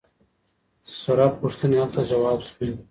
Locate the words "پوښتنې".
1.39-1.75